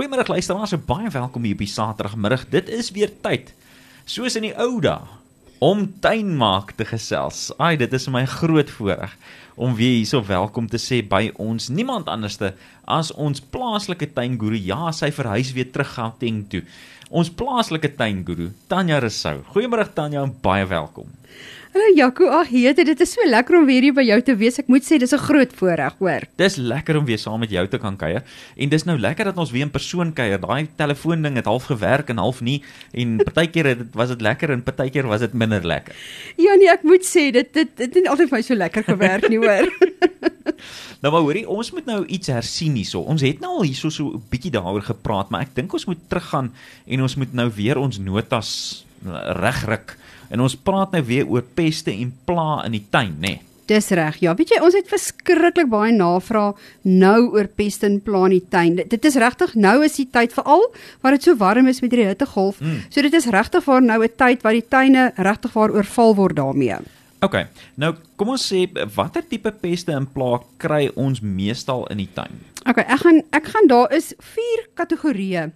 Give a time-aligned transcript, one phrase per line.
[0.00, 2.46] Goeiemôre luisteraars, baie welkom hier die Saterdagmiddag.
[2.48, 3.50] Dit is weer tyd
[4.08, 5.04] soos in die ou dae
[5.60, 7.50] om tuinmaak te gesels.
[7.60, 9.12] Ai, dit is my groot voorreg
[9.60, 11.68] om weer hierso welkom te sê by ons.
[11.68, 12.54] Niemand anderste
[12.88, 14.56] as ons plaaslike tuinguru.
[14.56, 16.64] Ja, sy verhuis weer terug Gauteng toe.
[17.10, 19.40] Ons plaaslike tuinguru, Tanya Resou.
[19.52, 21.10] Goeiemôre Tanya, baie welkom.
[21.70, 24.56] Hallo Jaco, ag heete, dit is so lekker om weer hier by jou te wees.
[24.58, 26.26] Ek moet sê dis 'n groot voorreg, hoor.
[26.36, 28.24] Dis lekker om weer saam met jou te kan kuier.
[28.56, 30.40] En dis nou lekker dat ons weer in persoon kuier.
[30.40, 34.50] Daai telefoonding het half gewerk en half nie en partykeer het dit was dit lekker
[34.50, 35.94] en partykeer was dit minder lekker.
[36.36, 39.28] Ja nee, ek moet sê dit dit dit het altyd vir my so lekker gewerk
[39.28, 39.49] nie, hoor.
[41.02, 43.00] nou maar hoorie, ons moet nou iets hersien hierso.
[43.00, 46.08] Ons het nou al hierso so 'n bietjie daaroor gepraat, maar ek dink ons moet
[46.08, 46.52] teruggaan
[46.86, 48.84] en ons moet nou weer ons notas
[49.42, 49.96] regryk.
[50.30, 53.28] En ons praat nou weer oor peste en pla in die tuin, né?
[53.28, 53.40] Nee.
[53.70, 54.16] Dis reg.
[54.18, 58.46] Ja, weet jy, ons het verskriklik baie navrae nou oor peste en pla in die
[58.50, 58.80] tuin.
[58.90, 60.64] Dit is regtig nou is die tyd veral
[61.04, 62.58] waar dit so warm is met hierdie hittegolf.
[62.58, 62.80] Mm.
[62.90, 66.36] So dit is regtig vir nou 'n tyd waar die tuine regtig waar oorval word
[66.36, 66.82] daarmee.
[67.20, 67.36] OK.
[67.80, 68.64] Nou, kom ons sê
[68.96, 72.40] watter tipe peste en pla kry ons meestal in die tuin?
[72.64, 75.50] OK, ek gaan ek gaan daar is 4 kategorieë.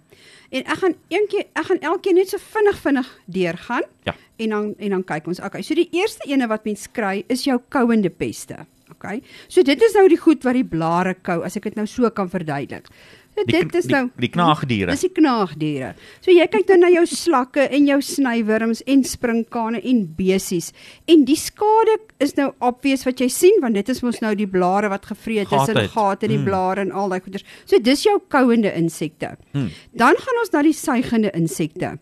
[0.55, 3.89] En ek gaan eendag ek gaan elkeen net so vinnig vinnig deurgaan.
[4.05, 5.39] Ja en dan en dan kyk ons.
[5.39, 8.65] Okay, so die eerste ene wat mens kry is jou kouende peste.
[8.95, 9.21] Okay.
[9.47, 12.09] So dit is nou die goed wat die blare kou as ek dit nou so
[12.15, 12.87] kan verduidelik.
[13.35, 14.93] So die, dit is nou die, die knaagdiere.
[14.95, 15.91] Dis die knaagdiere.
[16.23, 20.71] So jy kyk dan na jou slakke en jou snywurms en sprinkane en besies.
[21.11, 24.47] En die skade is nou obvious wat jy sien want dit is mos nou die
[24.47, 26.47] blare wat gevreet is en gate in die hmm.
[26.47, 27.43] blare en al daai goeders.
[27.67, 29.35] So dis jou kouende insekte.
[29.51, 29.67] Hmm.
[29.91, 31.97] Dan gaan ons na die suigende insekte.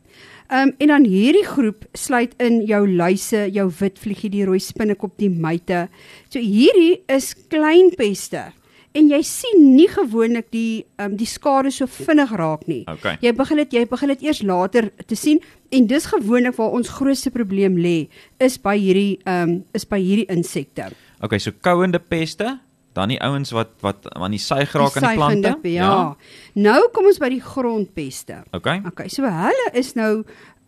[0.54, 5.16] Ehm um, en dan hierdie groep sluit in jou luise, jou witvliegie, die rooi spinnekop,
[5.18, 5.88] die myte.
[6.30, 8.52] So hierdie is klein peste.
[8.94, 12.84] En jy sien nie gewoonlik die um, die skade so vinnig raak nie.
[12.90, 13.16] Okay.
[13.26, 15.42] Jy begin dit jy begin dit eers later te sien
[15.74, 17.98] en dis gewoonlik waar ons grootste probleem lê
[18.38, 20.92] is by hierdie ehm um, is by hierdie insekte.
[21.24, 22.58] Okay, so kouende peste,
[22.94, 25.54] dan die ouens wat wat aan die suig raak aan die plante.
[25.74, 25.90] Ja.
[25.90, 26.16] ja.
[26.54, 28.44] Nou kom ons by die grondpeste.
[28.54, 28.82] Okay.
[28.94, 30.12] Okay, so hulle is nou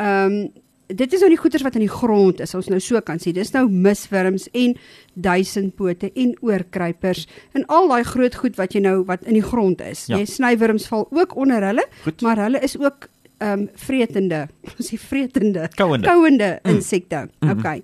[0.02, 0.46] ehm um,
[0.88, 2.54] dit is nou die goeters wat in die grond is.
[2.58, 3.36] Ons nou so kan sien.
[3.38, 4.76] Dis nou miswurms en
[5.14, 7.26] duisendpote en oorkruipers
[7.58, 10.06] en al daai groot goed wat jy nou wat in die grond is.
[10.12, 10.20] Ja.
[10.22, 12.22] Jy snywurms val ook onder hulle, goed.
[12.26, 13.10] maar hulle is ook
[13.44, 14.46] ehm um, vretende,
[14.78, 16.72] ons sê vretende, kouende, kouende mm.
[16.72, 17.26] insekte.
[17.44, 17.50] Mm.
[17.58, 17.82] Okay.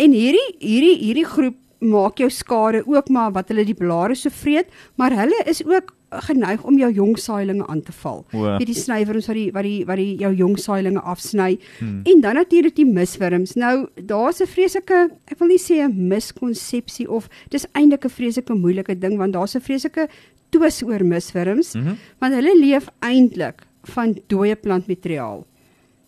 [0.00, 4.32] En hierdie hierdie hierdie groep maak jou skade ook maar wat hulle die blare so
[4.32, 8.24] vreet, maar hulle is ook geneig om jou jong saailinge aan te val.
[8.30, 11.58] Wie die snywerms wat die wat die wat die jou jong saailinge afsny.
[11.78, 12.00] Hmm.
[12.04, 13.54] En dan natuurlik die miswurms.
[13.54, 18.54] Nou daar's 'n vreeslike, ek wil nie sê 'n miskonsepsie of dis eintlik 'n vreeslike
[18.54, 20.08] moeilike ding want daar's 'n vreeslike
[20.50, 21.96] twis oor miswurms, mm -hmm.
[22.18, 25.46] want hulle leef eintlik van dooie plantmateriaal.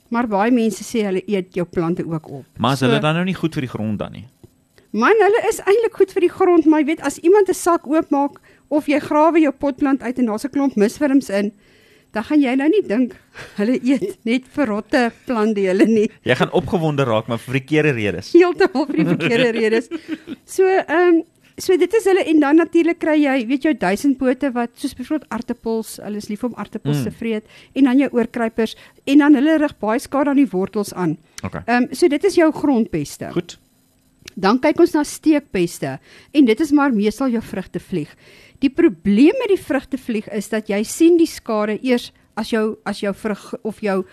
[0.09, 2.45] Maar baie mense sê hulle eet jou plante ook op.
[2.57, 4.27] Maar is so, hulle dan nou nie goed vir die grond dan nie?
[4.91, 7.87] Man, hulle is eintlik goed vir die grond, maar jy weet as iemand 'n sak
[7.87, 11.53] oopmaak of jy grawe jou potplant uit en daar's 'n klomp miswurms in,
[12.13, 13.17] dan gaan jy nou nie dink
[13.59, 16.07] hulle eet net verrotte plantdele nie.
[16.27, 18.33] Jy gaan opgewonde raak maar vir verkeerde redes.
[18.33, 19.91] Heeltemal vir die verkeerde redes.
[20.45, 21.25] So, ehm um,
[21.59, 25.33] so dit is hulle en dan natuurlik kry jy, weet jou duisendpote wat soos byvoorbeeld
[25.35, 27.09] aartappels, hulle is lief om aartappels mm.
[27.09, 28.77] te vreet en dan jou oorkruipers
[29.11, 31.17] en dan hulle rig baie skade aan die wortels aan.
[31.43, 31.65] Okay.
[31.67, 33.33] Ehm um, so dit is jou grondpeste.
[33.35, 33.59] Goed.
[34.39, 35.97] Dan kyk ons na steekpeste
[36.33, 38.15] en dit is maar meestal jou vrugtevlieg.
[38.63, 43.03] Die probleem met die vrugtevlieg is dat jy sien die skade eers as jou as
[43.03, 44.05] jou vrug of jou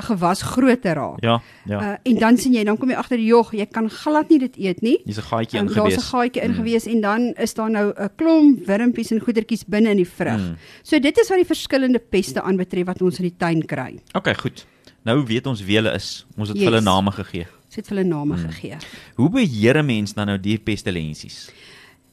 [0.00, 1.20] gewas groter raak.
[1.24, 1.80] Ja, ja.
[1.80, 4.38] Uh, en dan sien jy dan kom jy agter die jog, jy kan glad nie
[4.40, 4.96] dit eet nie.
[5.04, 5.76] Dis 'n gaatjie ingewees.
[5.76, 6.92] Daar's 'n gaatjie ingewees mm.
[6.92, 10.40] en dan is daar nou 'n klomp wurmpies en goedertjies binne in die vrug.
[10.40, 10.56] Mm.
[10.82, 14.00] So dit is wat die verskillende peste aanbetref wat ons in die tuin kry.
[14.12, 14.66] Okay, goed.
[15.04, 16.26] Nou weet ons wie hulle is.
[16.36, 16.66] Ons het yes.
[16.66, 17.46] hulle name gegee.
[17.70, 18.48] Ons het hulle name hmm.
[18.50, 18.76] gegee.
[19.14, 21.52] Hoe beheer 'n mens dan nou die pestilensies?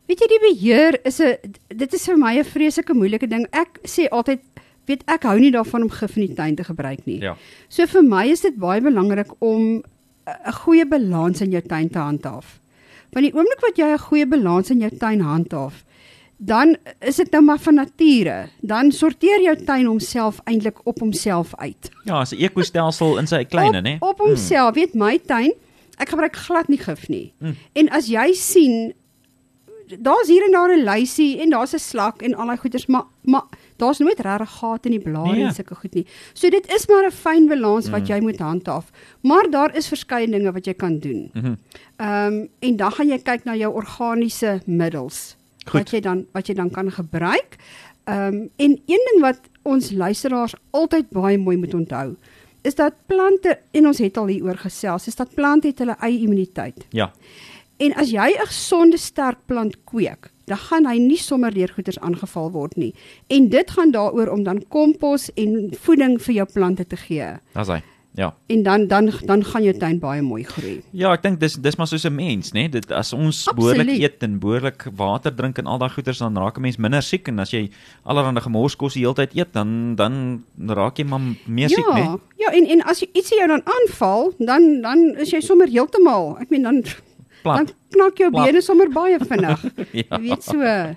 [0.05, 1.33] Weet jy die beheer is 'n
[1.73, 3.47] dit is vir my 'n vreeslike moeilike ding.
[3.51, 4.39] Ek sê altyd
[4.85, 7.21] weet ek hou nie daarvan om gif in die tuin te gebruik nie.
[7.21, 7.35] Ja.
[7.69, 9.81] So vir my is dit baie belangrik om
[10.27, 12.59] 'n goeie balans in jou tuin te handhaaf.
[13.11, 15.83] Want die oomblik wat jy 'n goeie balans in jou tuin handhaaf,
[16.37, 18.49] dan is dit nou maar van nature.
[18.61, 21.89] Dan sorteer jou tuin homself eintlik op homself uit.
[22.03, 23.95] Ja, 'n ekostelsel in sy kleine, né?
[23.99, 24.83] Op, op homself, hmm.
[24.83, 25.53] weet my tuin,
[25.97, 27.33] ek gebruik glad nie gif nie.
[27.39, 27.55] Hmm.
[27.73, 28.93] En as jy sien
[29.87, 33.03] daar's hier en daar 'n luisie en daar's 'n slak en al daai goeters, maar
[33.21, 33.43] maar
[33.75, 35.43] daar's nooit regtig gate in die blare nee.
[35.43, 36.05] en sulke goed nie.
[36.33, 38.07] So dit is maar 'n fyn balans wat mm.
[38.07, 38.91] jy moet handhaaf.
[39.21, 41.29] Maar daar is verskeie dinge wat jy kan doen.
[41.33, 41.45] Mhm.
[41.95, 45.36] Ehm mm um, en dan gaan jy kyk na jou organiese middels
[45.69, 45.79] Goed.
[45.81, 47.57] wat jy dan wat jy dan kan gebruik.
[48.07, 52.15] Ehm um, en een ding wat ons luisteraars altyd baie mooi moet onthou,
[52.61, 56.19] is dat plante en ons het al hieroor gesels, is dat plante het hulle eie
[56.19, 56.87] immuniteit.
[56.89, 57.11] Ja.
[57.77, 61.99] En as jy 'n gesonde sterk plant kweek, dan gaan hy nie sommer deur goeters
[61.99, 62.93] aangeval word nie.
[63.27, 67.37] En dit gaan daaroor om dan kompos en voeding vir jou plante te gee.
[67.53, 67.81] Dis hy.
[68.17, 68.33] Ja.
[68.49, 70.81] En dan dan dan gaan jou tuin baie mooi groei.
[70.91, 72.65] Ja, ek dink dis dis maar soos 'n mens, né?
[72.69, 76.57] Dit as ons behoorlik eet en behoorlik water drink en al daai goeders dan raak
[76.57, 77.69] 'n mens minder siek en as jy
[78.03, 81.99] allerlei gemorskos die hele tyd eet, dan dan raak jy maar meer siek, né?
[81.99, 85.67] Ja, ja, en en as jy ietsie jou dan aanval, dan dan is jy sommer
[85.67, 86.83] heeltemal, ek meen dan
[87.43, 87.55] Plap.
[87.57, 88.45] dan knak jou Plap.
[88.45, 89.61] bene sommer baie vinnig.
[90.01, 90.17] ja.
[90.17, 90.95] Jy weet so.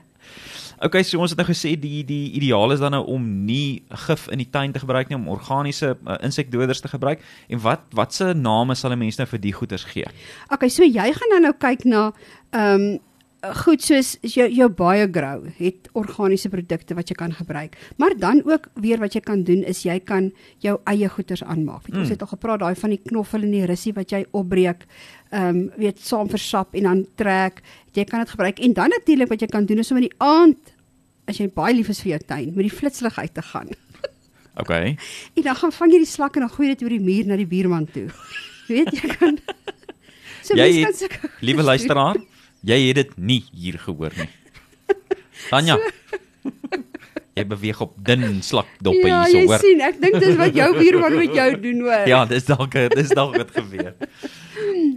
[0.80, 4.22] Okay, so ons het nou gesê die die ideaal is dan nou om nie gif
[4.32, 7.20] in die tuin te gebruik nie, om organiese uh, insekdoders te gebruik.
[7.52, 10.08] En wat watse name sal 'n mens nou vir die goeders gee?
[10.48, 12.12] Okay, so jy gaan dan nou kyk na
[12.50, 12.98] ehm um,
[13.40, 17.76] goed soos jou jou BioGrow het organiese produkte wat jy kan gebruik.
[17.96, 21.88] Maar dan ook weer wat jy kan doen is jy kan jou eie goeders aanmaak.
[21.88, 22.02] Mm.
[22.02, 24.84] Ons het al gepraat daai van die knoffel en die russie wat jy opbreek
[25.30, 27.62] ehm um, weet saam versap en dan trek.
[27.94, 30.18] Jy kan dit gebruik en dan natuurlik wat jy kan doen is om in die
[30.18, 30.74] aand
[31.30, 33.70] as jy baie lief is vir jou tuin, met die flitslig uit te gaan.
[34.60, 34.72] OK.
[34.74, 37.38] En dan gaan vang jy die slak en dan gooi dit oor die muur na
[37.38, 38.08] die buurman toe.
[38.66, 39.38] Jy weet jy kan
[40.46, 42.18] So jy mens kan sulke Liewe luisteraar,
[42.66, 44.30] jy het dit nie hier gehoor nie.
[45.50, 45.78] Tanya.
[45.78, 45.90] So,
[47.40, 49.56] jy beweeg op dun slakdoppe ja, hierso hoor.
[49.56, 52.06] Ja, jy sien, ek dink dis wat jou buurman met jou doen hoor.
[52.10, 53.94] Ja, dis dalk dis dalk wat gebeur.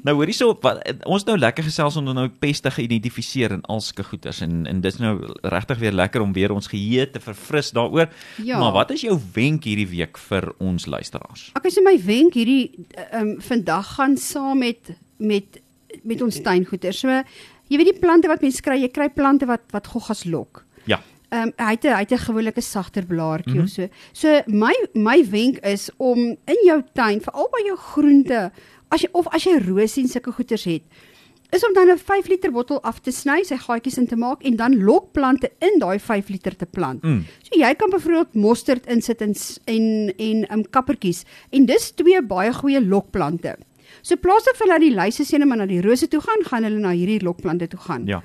[0.03, 4.41] Nou hoorie so wat ons nou lekker gesels om nou peste geïdentifiseer en alske goeters
[4.43, 5.13] en en dis nou
[5.53, 8.09] regtig weer lekker om weer ons geheue te verfris daaroor.
[8.43, 8.59] Ja.
[8.59, 11.51] Maar wat is jou wenk hierdie week vir ons luisteraars?
[11.59, 15.61] Ek sê my wenk hierdie ehm um, vandag gaan saam met met
[16.03, 17.03] met ons tuingoeders.
[17.05, 17.21] So
[17.73, 20.63] jy weet die plante wat mense kry, jy kry plante wat wat goggas lok.
[20.85, 21.01] Ja.
[21.33, 23.65] Ehm um, hy het hy het 'n gewillige sagter blaartjie mm -hmm.
[23.65, 23.87] of so.
[24.13, 28.51] So my my wenk is om in jou tuin, veral by jou groente
[28.89, 30.83] as jy of as jy rose en sulke goeters het,
[31.49, 34.43] is om dan 'n 5 liter bottel af te sny, sy gaatjies in te maak
[34.43, 37.03] en dan lokplante in daai 5 liter te plant.
[37.03, 37.25] Mm.
[37.41, 39.33] So jy kan byvoorbeeld mosterd insit en
[39.65, 43.57] en en um, kappertjies en dis twee baie goeie lokplante.
[44.01, 46.67] So plaas dit vir hulle die lyse sene maar na die rose toe gaan, gaan
[46.67, 48.07] hulle na hierdie lokplante toe gaan.
[48.09, 48.21] Ja.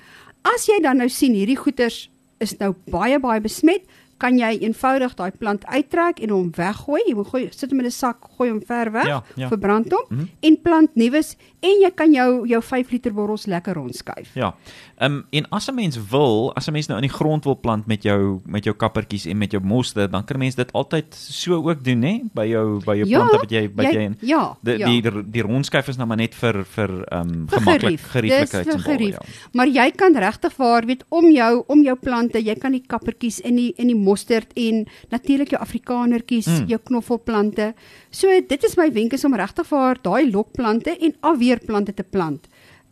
[0.48, 2.06] As jy dan nou sien hierdie goeters
[2.42, 3.84] is nou baie baie besmet,
[4.18, 7.02] kan jy eenvoudig daai plant uittrek en hom weggooi.
[7.06, 9.48] Jy moet gooi sit hom in 'n sak, gooi hom ver weg, ja, ja.
[9.48, 10.28] verbrand hom mm -hmm.
[10.40, 14.34] en plant nuus en jy kan jou jou 5 liter borrels lekker rondskuif.
[14.34, 14.54] Ja.
[14.98, 17.56] Ehm um, en as 'n mens wil, as 'n mens nou in die grond wil
[17.56, 20.72] plant met jou met jou kappertjies en met jou moste, dan kan 'n mens dit
[20.72, 23.92] altyd so ook doen, hè, by jou by jou ja, plante wat jy by jy,
[23.92, 24.86] jy ja, die, ja.
[24.86, 28.82] die die, die rondskuif is nou maar net vir vir ehm um, gemaklik gerieflikheid en
[28.82, 29.06] bal.
[29.08, 29.18] Ja.
[29.52, 33.40] Maar jy kan regtig waar weet om jou om jou plante, jy kan die kappertjies
[33.40, 36.66] in die in die mosterd en natuurlik jou afrikanertjies, mm.
[36.72, 37.72] jou knoffelplante.
[38.10, 42.48] So dit is my wenk is om regtig vir daai lokplante en afweerplante te plant.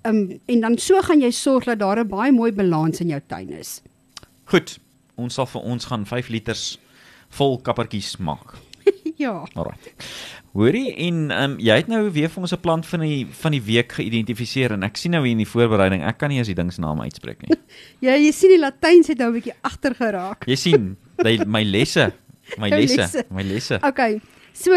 [0.07, 3.21] Um, en dan so gaan jy sorg dat daar 'n baie mooi balans in jou
[3.27, 3.83] tuin is.
[4.45, 4.79] Goed.
[5.17, 6.79] Ons sal vir ons gaan 5 liters
[7.29, 8.55] vol kappertjies maak.
[9.25, 9.47] ja.
[9.55, 9.79] Alraai.
[10.57, 13.63] Hoorie en um, jy het nou weer vir ons 'n plant van die van die
[13.63, 16.57] week geïdentifiseer en ek sien nou hier in die voorbereiding, ek kan nie eens die
[16.57, 17.59] ding se naam uitspreek nie.
[18.07, 20.47] ja, jy sien die Latyns het nou 'n bietjie agter geraak.
[20.47, 22.11] jy sien, die, my lesse,
[22.59, 23.81] my lesse, lesse, my lesse.
[23.83, 24.21] Okay.
[24.53, 24.73] So,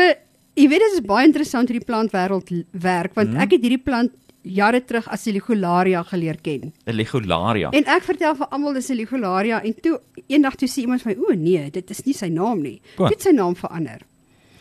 [0.59, 3.44] jy weet dit is baie interessant hoe die plantwêreld werk want hmm.
[3.44, 6.71] ek het hierdie plant jare terug as Ligularia geleer ken.
[6.85, 7.69] 'n Ligularia.
[7.71, 11.16] En ek vertel vir almal dis 'n Ligularia en toe eendag toe sê iemand vir
[11.16, 12.81] my, "O nee, dit is nie sy naam nie.
[12.97, 14.02] Dit het sy naam verander."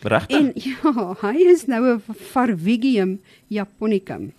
[0.01, 0.37] Regtig?
[0.37, 2.01] En ja, hy is nou 'n
[2.31, 4.33] Farvigium japonicum.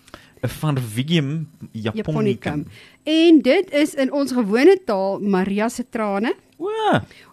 [0.47, 2.65] Farvigium japonicum.
[3.03, 6.33] En dit is in ons gewone taal Maria se trane.
[6.57, 6.69] O.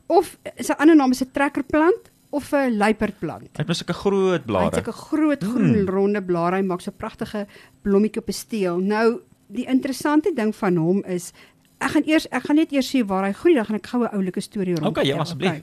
[0.06, 3.56] Of sy ander naam is 'n trekkerplant of 'n luiperdplant.
[3.56, 4.64] Hy het sulke groot blare.
[4.64, 5.88] Hy het sulke groot groen mm.
[5.88, 6.56] ronde blare.
[6.56, 7.46] Hy maak so pragtige
[7.82, 8.78] blommetjie op 'n steel.
[8.78, 11.32] Nou, die interessante ding van hom is
[11.80, 14.02] ek gaan eers ek gaan net eers sê waar hy groei, dan gaan ek gou
[14.02, 14.86] 'n oulike storie rond.
[14.86, 15.50] Okay, ja, asseblief.
[15.50, 15.62] Okay.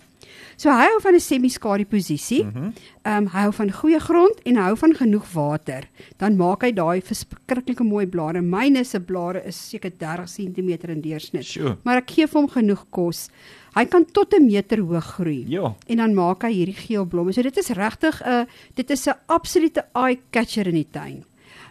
[0.57, 2.43] So hy hou van 'n semi-skadu posisie.
[2.43, 2.73] Ehm mm
[3.05, 5.83] um, hy hou van goeie grond en hou van genoeg water.
[6.17, 8.41] Dan maak hy daai verskriklike mooi blare.
[8.41, 11.45] Myne se blare is seker 30 cm in deursnit.
[11.45, 11.77] Sure.
[11.83, 13.29] Maar ek gee vir hom genoeg kos.
[13.75, 15.45] Hy kan tot 'n meter hoog groei.
[15.47, 15.75] Ja.
[15.87, 17.33] En dan maak hy hierdie geel blomme.
[17.33, 21.25] So dit is regtig 'n dit is 'n absolute eye catcher in die tuin.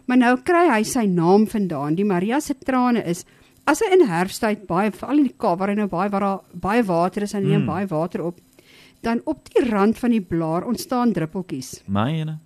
[0.07, 1.95] Maar nou kry hy sy naam vandaan.
[1.95, 3.25] Die Maria se trane is
[3.65, 6.41] as hy in herfsttyd baie veral in die Kaap waar hy nou baie waar daar
[6.53, 7.71] baie water is en neem mm.
[7.71, 8.41] baie water op
[9.05, 11.83] dan op die rand van die blaar ontstaan druppeltjies.
[11.85, 12.39] Myne.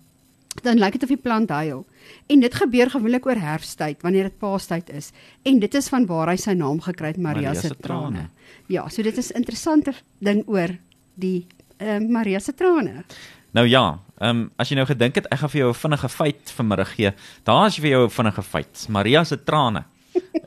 [0.59, 1.85] Dan lyk dit of die plant huil.
[2.27, 5.11] En dit gebeur gewoonlik oor herfsttyd wanneer dit paastyd is.
[5.47, 8.25] En dit is van waar hy sy naam gekry het, Maria, Maria se trane.
[8.67, 10.75] Ja, so dit is 'n interessante ding oor
[11.15, 11.47] die
[11.79, 13.05] uh, Maria se trane.
[13.51, 16.09] Nou ja, ehm um, as jy nou gedink het ek gaan vir jou 'n vinnige
[16.09, 18.85] feit vanmiddag gee, daar is vir jou 'n vinnige feit.
[18.89, 19.85] Maria se trane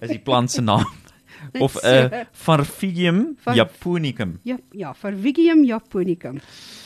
[0.01, 0.87] is die plant se naam
[1.59, 4.39] of 'n uh, Farfigium japonicum.
[4.43, 6.41] Ja, ja, Farfigium japonicum.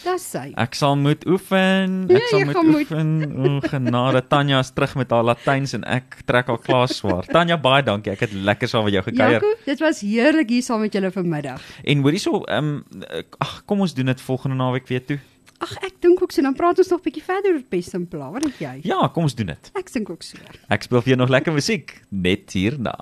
[0.04, 0.52] Dis sy.
[0.54, 2.06] Ek sal moet oefen.
[2.08, 3.10] Ek ja, sal moet oefen.
[3.36, 7.26] O genade, Tanya is terug met haar Latyns en ek trek haar klaar swaar.
[7.36, 8.12] Tanya, baie dankie.
[8.12, 9.42] Ek het lekker saam met jou gekuier.
[9.42, 11.62] Ja, dit was heerlik hier saam met julle vanmiddag.
[11.84, 13.02] En hoorie so, ehm um,
[13.38, 15.18] ag, kom ons doen dit volgende naweek weer toe.
[15.58, 18.06] Ag ek dink ook so dan praat ons nog 'n bietjie verder oor pest en
[18.08, 18.30] pla.
[18.30, 18.80] Wat dink jy?
[18.82, 19.70] Ja, kom ons doen dit.
[19.74, 20.38] Ek dink ook so.
[20.68, 22.96] Ek speel vir jou nog lekker musiek net hierna.